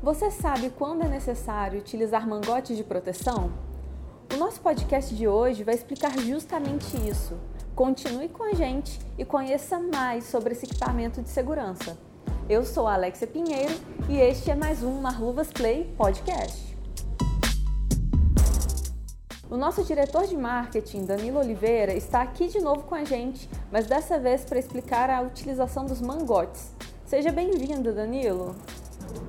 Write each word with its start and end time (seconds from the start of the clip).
Você 0.00 0.30
sabe 0.30 0.70
quando 0.70 1.02
é 1.02 1.08
necessário 1.08 1.80
utilizar 1.80 2.26
mangotes 2.26 2.76
de 2.76 2.84
proteção? 2.84 3.52
O 4.32 4.36
nosso 4.36 4.60
podcast 4.60 5.12
de 5.12 5.26
hoje 5.26 5.64
vai 5.64 5.74
explicar 5.74 6.16
justamente 6.20 6.96
isso. 7.08 7.36
Continue 7.74 8.28
com 8.28 8.44
a 8.44 8.54
gente 8.54 9.00
e 9.18 9.24
conheça 9.24 9.80
mais 9.80 10.24
sobre 10.24 10.52
esse 10.52 10.66
equipamento 10.66 11.20
de 11.20 11.28
segurança. 11.28 11.98
Eu 12.48 12.64
sou 12.64 12.86
a 12.86 12.94
Alexia 12.94 13.26
Pinheiro 13.26 13.74
e 14.08 14.18
este 14.18 14.52
é 14.52 14.54
mais 14.54 14.84
um 14.84 15.00
Marluvas 15.00 15.50
Play 15.50 15.92
Podcast. 15.98 16.78
O 19.50 19.56
nosso 19.56 19.82
diretor 19.82 20.28
de 20.28 20.36
marketing, 20.36 21.06
Danilo 21.06 21.40
Oliveira, 21.40 21.92
está 21.92 22.22
aqui 22.22 22.46
de 22.46 22.60
novo 22.60 22.84
com 22.84 22.94
a 22.94 23.02
gente, 23.02 23.50
mas 23.72 23.88
dessa 23.88 24.16
vez 24.16 24.44
para 24.44 24.60
explicar 24.60 25.10
a 25.10 25.22
utilização 25.22 25.86
dos 25.86 26.00
mangotes. 26.00 26.70
Seja 27.04 27.32
bem-vindo, 27.32 27.92
Danilo. 27.92 28.54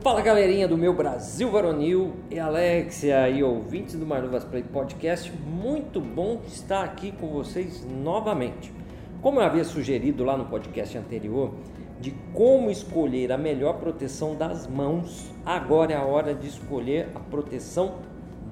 Fala 0.01 0.21
galerinha 0.21 0.67
do 0.67 0.77
meu 0.77 0.93
Brasil 0.93 1.49
Varonil 1.51 2.13
e 2.29 2.39
Alexia 2.39 3.29
e 3.29 3.43
ouvintes 3.43 3.95
do 3.95 4.05
Marluvas 4.05 4.43
Play 4.43 4.63
Podcast, 4.63 5.31
muito 5.31 6.01
bom 6.01 6.41
estar 6.47 6.83
aqui 6.83 7.11
com 7.11 7.27
vocês 7.27 7.85
novamente. 7.85 8.73
Como 9.21 9.39
eu 9.39 9.45
havia 9.45 9.63
sugerido 9.63 10.23
lá 10.23 10.37
no 10.37 10.45
podcast 10.45 10.97
anterior, 10.97 11.53
de 11.99 12.11
como 12.33 12.69
escolher 12.69 13.31
a 13.31 13.37
melhor 13.37 13.73
proteção 13.73 14.35
das 14.35 14.67
mãos, 14.67 15.31
agora 15.45 15.93
é 15.93 15.97
a 15.97 16.03
hora 16.03 16.33
de 16.33 16.47
escolher 16.47 17.09
a 17.15 17.19
proteção 17.19 17.95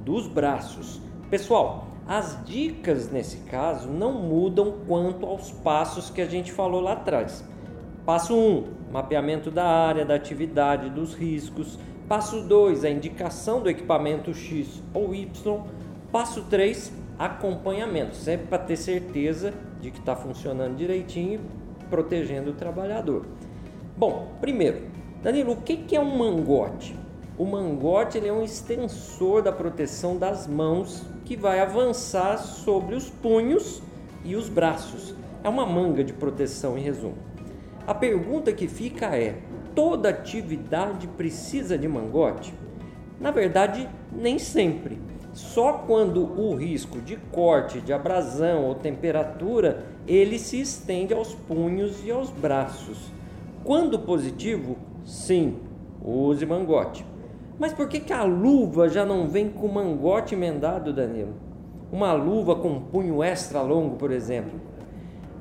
dos 0.03 0.27
braços. 0.27 1.01
Pessoal, 1.29 1.87
as 2.07 2.41
dicas 2.45 3.11
nesse 3.11 3.37
caso 3.49 3.89
não 3.89 4.13
mudam 4.13 4.79
quanto 4.87 5.25
aos 5.25 5.51
passos 5.51 6.09
que 6.09 6.21
a 6.21 6.25
gente 6.25 6.53
falou 6.53 6.79
lá 6.79 6.93
atrás. 6.93 7.43
Passo 8.07 8.33
1, 8.33 8.37
um, 8.37 8.63
mapeamento 8.89 9.51
da 9.51 9.65
área, 9.65 10.05
da 10.05 10.15
atividade, 10.15 10.89
dos 10.89 11.13
riscos. 11.13 11.77
Passo 12.07 12.39
2, 12.39 12.85
a 12.85 12.89
indicação 12.89 13.59
do 13.59 13.69
equipamento 13.69 14.33
X 14.33 14.81
ou 14.93 15.13
Y. 15.13 15.61
Passo 16.09 16.43
3, 16.43 16.93
acompanhamento, 17.19 18.15
sempre 18.15 18.47
para 18.47 18.59
ter 18.59 18.77
certeza 18.77 19.53
de 19.81 19.91
que 19.91 19.99
está 19.99 20.15
funcionando 20.15 20.77
direitinho 20.77 21.41
e 21.81 21.83
protegendo 21.89 22.51
o 22.51 22.53
trabalhador. 22.53 23.25
Bom, 23.97 24.29
primeiro, 24.39 24.83
Danilo, 25.21 25.51
o 25.51 25.57
que 25.57 25.93
é 25.93 25.99
um 25.99 26.17
mangote? 26.17 26.95
O 27.37 27.43
mangote 27.43 28.19
ele 28.19 28.29
é 28.29 28.33
um 28.33 28.41
extensor 28.41 29.41
da 29.41 29.51
proteção 29.51 30.15
das 30.15 30.47
mãos 30.47 31.03
que 31.25 31.35
vai 31.35 31.59
avançar 31.59 32.37
sobre 32.37 32.95
os 32.95 33.09
punhos 33.09 33.81
e 34.23 34.37
os 34.37 34.47
braços. 34.47 35.13
É 35.43 35.49
uma 35.49 35.65
manga 35.65 36.05
de 36.05 36.13
proteção, 36.13 36.77
em 36.77 36.81
resumo. 36.81 37.36
A 37.87 37.93
pergunta 37.93 38.51
que 38.51 38.67
fica 38.67 39.15
é: 39.15 39.37
toda 39.73 40.09
atividade 40.09 41.07
precisa 41.07 41.77
de 41.77 41.87
mangote? 41.87 42.53
Na 43.17 43.31
verdade, 43.31 43.87
nem 44.11 44.37
sempre. 44.37 44.99
Só 45.31 45.71
quando 45.87 46.21
o 46.37 46.53
risco 46.53 46.99
de 46.99 47.15
corte, 47.31 47.79
de 47.79 47.93
abrasão 47.93 48.65
ou 48.65 48.75
temperatura, 48.75 49.85
ele 50.05 50.37
se 50.37 50.59
estende 50.59 51.13
aos 51.13 51.33
punhos 51.33 52.03
e 52.03 52.11
aos 52.11 52.29
braços. 52.29 53.09
Quando 53.63 53.99
positivo, 53.99 54.75
sim, 55.05 55.55
use 56.03 56.45
mangote. 56.45 57.05
Mas 57.57 57.71
por 57.71 57.87
que, 57.87 58.01
que 58.01 58.11
a 58.11 58.23
luva 58.23 58.89
já 58.89 59.05
não 59.05 59.29
vem 59.29 59.49
com 59.49 59.67
mangote 59.69 60.35
emendado, 60.35 60.91
Danilo? 60.91 61.35
Uma 61.89 62.11
luva 62.11 62.55
com 62.57 62.67
um 62.67 62.81
punho 62.81 63.23
extra 63.23 63.61
longo, 63.61 63.95
por 63.95 64.11
exemplo. 64.11 64.59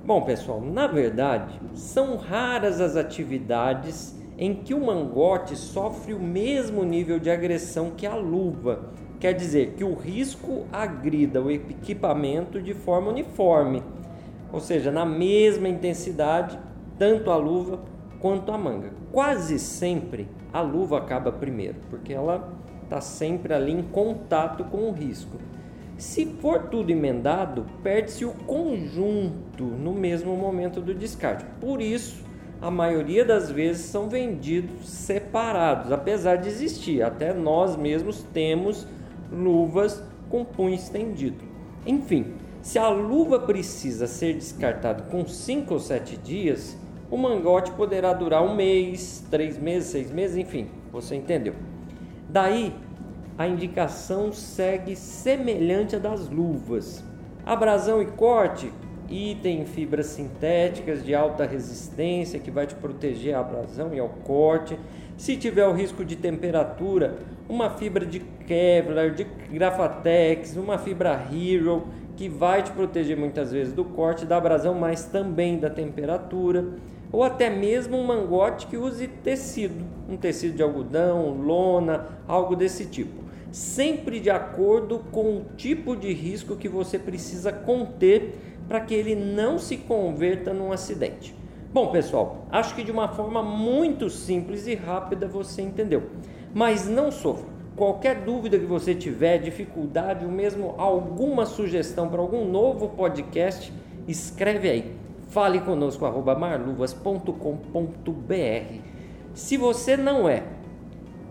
Bom, 0.07 0.23
pessoal, 0.23 0.61
na 0.61 0.87
verdade, 0.87 1.61
são 1.75 2.17
raras 2.17 2.81
as 2.81 2.95
atividades 2.95 4.17
em 4.39 4.55
que 4.55 4.73
o 4.73 4.87
mangote 4.87 5.57
sofre 5.57 6.15
o 6.15 6.21
mesmo 6.21 6.85
nível 6.85 7.19
de 7.19 7.29
agressão 7.29 7.91
que 7.91 8.07
a 8.07 8.15
luva. 8.15 8.91
Quer 9.19 9.33
dizer 9.33 9.75
que 9.77 9.83
o 9.83 9.95
risco 9.95 10.65
agrida 10.73 11.43
o 11.43 11.51
equipamento 11.51 12.63
de 12.63 12.73
forma 12.73 13.11
uniforme, 13.11 13.83
ou 14.53 14.61
seja, 14.61 14.93
na 14.93 15.05
mesma 15.05 15.69
intensidade, 15.69 16.57
tanto 16.97 17.29
a 17.29 17.37
luva 17.37 17.81
quanto 18.21 18.53
a 18.53 18.59
manga. 18.59 18.93
Quase 19.11 19.59
sempre 19.59 20.29
a 20.53 20.61
luva 20.61 20.99
acaba 20.99 21.33
primeiro, 21.33 21.79
porque 21.91 22.13
ela 22.13 22.53
está 22.85 23.01
sempre 23.01 23.53
ali 23.53 23.73
em 23.73 23.83
contato 23.83 24.63
com 24.67 24.89
o 24.89 24.93
risco. 24.93 25.37
Se 25.97 26.27
for 26.27 26.65
tudo 26.65 26.91
emendado, 26.91 27.65
perde-se 27.83 28.25
o 28.25 28.33
conjunto 28.33 29.65
no 29.65 29.95
mesmo 29.95 30.37
momento 30.37 30.81
do 30.81 30.95
descarte. 30.95 31.45
Por 31.59 31.81
isso, 31.81 32.23
a 32.61 32.71
maioria 32.71 33.25
das 33.25 33.51
vezes 33.51 33.87
são 33.87 34.09
vendidos 34.09 34.89
separados, 34.89 35.91
apesar 35.93 36.37
de 36.37 36.49
existir. 36.49 37.03
Até 37.03 37.33
nós 37.33 37.77
mesmos 37.77 38.23
temos 38.35 38.87
luvas 39.33 40.03
com 40.29 40.45
punho 40.45 40.75
estendido. 40.75 41.43
Enfim, 41.87 42.35
se 42.61 42.79
a 42.79 42.89
luva 42.89 43.39
precisa 43.39 44.07
ser 44.07 44.35
descartada 44.35 45.05
com 45.05 45.27
5 45.27 45.73
ou 45.73 45.81
7 45.81 46.17
dias, 46.19 46.77
o 47.11 47.17
mangote 47.17 47.71
poderá 47.73 48.13
durar 48.13 48.43
um 48.43 48.55
mês, 48.55 49.25
três 49.31 49.57
meses, 49.57 49.91
seis 49.91 50.11
meses, 50.11 50.37
enfim, 50.37 50.69
você 50.91 51.15
entendeu. 51.15 51.55
Daí 52.29 52.75
a 53.39 53.47
indicação 53.47 54.33
segue 54.33 54.97
semelhante 54.97 55.97
à 55.97 55.99
das 55.99 56.29
luvas. 56.29 57.05
Abrasão 57.45 58.01
e 58.01 58.07
corte, 58.07 58.73
item 59.11 59.67
fibras 59.67 60.07
sintéticas 60.07 61.05
de 61.05 61.15
alta 61.15 61.45
resistência 61.45 62.41
que 62.41 62.51
vai 62.51 62.67
te 62.67 62.75
proteger 62.75 63.35
à 63.35 63.41
abrasão 63.41 63.95
e 63.95 64.01
ao 64.01 64.09
corte. 64.09 64.79
Se 65.19 65.37
tiver 65.37 65.67
o 65.67 65.73
risco 65.73 66.05
de 66.05 66.17
temperatura, 66.17 67.19
uma 67.49 67.71
fibra 67.71 68.07
de 68.07 68.21
Kevlar, 68.21 69.11
de 69.11 69.25
Grafatex, 69.25 70.57
uma 70.57 70.79
fibra 70.79 71.27
Hero 71.31 71.87
que 72.17 72.31
vai 72.31 72.63
te 72.63 72.71
proteger 72.71 73.19
muitas 73.19 73.53
vezes 73.53 73.75
do 73.75 73.85
corte, 73.85 74.25
da 74.25 74.39
abrasão, 74.39 74.75
mas 74.75 75.05
também 75.05 75.59
da 75.59 75.69
temperatura 75.69 76.65
ou 77.13 77.23
até 77.23 77.49
mesmo 77.51 77.97
um 77.97 78.05
mangote 78.05 78.67
que 78.67 78.77
use 78.77 79.07
tecido, 79.07 79.85
um 80.09 80.17
tecido 80.17 80.57
de 80.57 80.63
algodão, 80.63 81.31
lona, 81.35 82.09
algo 82.27 82.57
desse 82.57 82.87
tipo 82.87 83.26
sempre 83.57 84.21
de 84.21 84.29
acordo 84.29 84.99
com 85.11 85.39
o 85.39 85.47
tipo 85.57 85.97
de 85.97 86.13
risco 86.13 86.57
que 86.57 86.69
você 86.69 86.99
precisa 86.99 87.51
conter 87.51 88.35
para 88.69 88.81
que 88.81 88.93
ele 88.93 89.15
não 89.15 89.59
se 89.59 89.79
converta 89.79 90.53
num 90.53 90.73
acidente. 90.73 91.35
Bom, 91.73 91.91
pessoal, 91.91 92.45
acho 92.51 92.75
que 92.75 92.85
de 92.85 92.93
uma 92.93 93.09
forma 93.09 93.43
muito 93.43 94.11
simples 94.11 94.67
e 94.67 94.75
rápida 94.75 95.27
você 95.27 95.63
entendeu. 95.63 96.03
Mas 96.53 96.87
não 96.87 97.11
sofra. 97.11 97.47
Qualquer 97.75 98.27
dúvida 98.27 98.59
que 98.59 98.67
você 98.67 98.95
tiver, 98.95 99.39
dificuldade 99.39 100.27
ou 100.27 100.31
mesmo 100.31 100.75
alguma 100.77 101.47
sugestão 101.47 102.11
para 102.11 102.21
algum 102.21 102.45
novo 102.45 102.91
podcast, 102.91 103.73
escreve 104.07 104.69
aí. 104.69 104.95
Fale 105.29 105.63
conosco 105.63 106.05
marluvas.com.br. 106.39 108.81
Se 109.33 109.57
você 109.57 109.97
não 109.97 110.29
é 110.29 110.43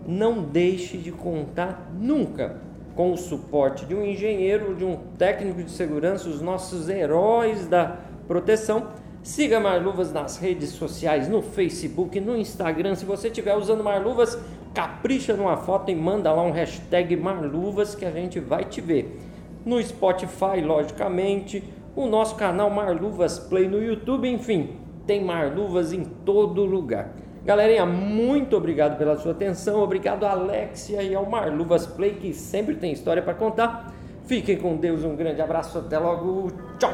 não 0.06 0.42
deixe 0.42 0.96
de 0.96 1.10
contar 1.10 1.90
nunca 1.98 2.60
com 2.94 3.12
o 3.12 3.16
suporte 3.16 3.84
de 3.84 3.94
um 3.94 4.04
engenheiro, 4.04 4.74
de 4.74 4.84
um 4.84 4.96
técnico 5.18 5.62
de 5.62 5.70
segurança, 5.70 6.28
os 6.28 6.40
nossos 6.40 6.88
heróis 6.88 7.66
da 7.66 7.98
proteção. 8.26 8.88
Siga 9.22 9.58
Marluvas 9.58 10.12
nas 10.12 10.38
redes 10.38 10.70
sociais, 10.70 11.28
no 11.28 11.42
Facebook, 11.42 12.18
no 12.20 12.36
Instagram. 12.36 12.94
Se 12.94 13.04
você 13.04 13.28
estiver 13.28 13.54
usando 13.56 13.82
Marluvas, 13.84 14.38
capricha 14.72 15.34
numa 15.34 15.56
foto 15.56 15.90
e 15.90 15.94
manda 15.94 16.32
lá 16.32 16.42
um 16.42 16.52
hashtag 16.52 17.16
Marluvas 17.16 17.94
que 17.94 18.04
a 18.04 18.10
gente 18.10 18.38
vai 18.40 18.64
te 18.64 18.80
ver. 18.80 19.18
No 19.64 19.82
Spotify, 19.82 20.60
logicamente, 20.64 21.62
o 21.94 22.06
nosso 22.06 22.36
canal 22.36 22.70
Marluvas 22.70 23.38
Play 23.38 23.68
no 23.68 23.82
YouTube, 23.82 24.28
enfim, 24.28 24.76
tem 25.06 25.24
Marluvas 25.24 25.92
em 25.92 26.04
todo 26.04 26.64
lugar. 26.64 27.10
Galerinha, 27.46 27.86
muito 27.86 28.56
obrigado 28.56 28.98
pela 28.98 29.16
sua 29.16 29.30
atenção. 29.30 29.80
Obrigado, 29.80 30.24
Alexia 30.24 31.00
e 31.00 31.14
ao 31.14 31.24
Marluvas 31.24 31.86
Play, 31.86 32.14
que 32.14 32.34
sempre 32.34 32.74
tem 32.74 32.90
história 32.90 33.22
para 33.22 33.34
contar. 33.34 33.94
Fiquem 34.24 34.58
com 34.58 34.76
Deus, 34.76 35.04
um 35.04 35.14
grande 35.14 35.40
abraço, 35.40 35.78
até 35.78 35.96
logo. 35.96 36.50
Tchau! 36.76 36.90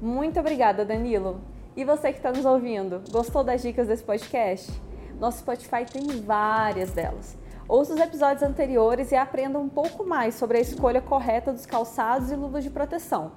Muito 0.00 0.40
obrigada, 0.40 0.86
Danilo. 0.86 1.42
E 1.76 1.84
você 1.84 2.12
que 2.12 2.18
está 2.18 2.32
nos 2.32 2.46
ouvindo, 2.46 3.02
gostou 3.12 3.44
das 3.44 3.60
dicas 3.60 3.86
desse 3.86 4.02
podcast? 4.02 4.72
Nosso 5.20 5.40
Spotify 5.40 5.84
tem 5.84 6.06
várias 6.22 6.92
delas. 6.92 7.36
Ouça 7.70 7.94
os 7.94 8.00
episódios 8.00 8.42
anteriores 8.42 9.12
e 9.12 9.14
aprenda 9.14 9.56
um 9.56 9.68
pouco 9.68 10.04
mais 10.04 10.34
sobre 10.34 10.58
a 10.58 10.60
escolha 10.60 11.00
correta 11.00 11.52
dos 11.52 11.64
calçados 11.64 12.32
e 12.32 12.34
luvas 12.34 12.64
de 12.64 12.70
proteção. 12.70 13.30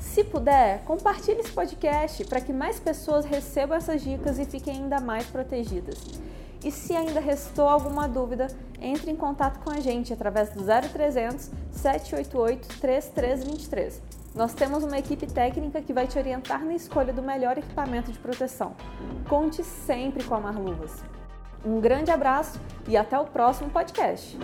Se 0.00 0.24
puder, 0.24 0.82
compartilhe 0.84 1.40
esse 1.40 1.52
podcast 1.52 2.24
para 2.24 2.40
que 2.40 2.50
mais 2.50 2.80
pessoas 2.80 3.26
recebam 3.26 3.76
essas 3.76 4.00
dicas 4.00 4.38
e 4.38 4.46
fiquem 4.46 4.76
ainda 4.76 5.00
mais 5.00 5.26
protegidas. 5.26 5.98
E 6.64 6.70
se 6.70 6.96
ainda 6.96 7.20
restou 7.20 7.68
alguma 7.68 8.08
dúvida, 8.08 8.46
entre 8.80 9.10
em 9.10 9.16
contato 9.16 9.62
com 9.62 9.68
a 9.68 9.80
gente 9.80 10.14
através 10.14 10.48
do 10.48 10.64
0300 10.64 11.50
788 11.70 12.80
3323. 12.80 14.00
Nós 14.34 14.54
temos 14.54 14.82
uma 14.82 14.98
equipe 14.98 15.26
técnica 15.26 15.82
que 15.82 15.92
vai 15.92 16.06
te 16.06 16.18
orientar 16.18 16.64
na 16.64 16.72
escolha 16.72 17.12
do 17.12 17.22
melhor 17.22 17.58
equipamento 17.58 18.10
de 18.10 18.18
proteção. 18.18 18.74
Conte 19.28 19.62
sempre 19.62 20.24
com 20.24 20.34
a 20.34 20.40
Marluvas. 20.40 21.02
Um 21.64 21.80
grande 21.80 22.10
abraço 22.10 22.60
e 22.86 22.96
até 22.96 23.18
o 23.18 23.24
próximo 23.24 23.70
podcast. 23.70 24.38